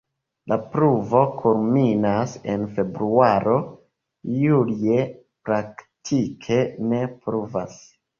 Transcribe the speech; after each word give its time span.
La 0.51 0.55
pluvo 0.75 1.19
kulminas 1.41 2.31
en 2.53 2.63
februaro, 2.77 3.57
julie 4.39 4.97
praktike 5.51 6.59
ne 6.93 7.03
pluvas. 7.27 7.77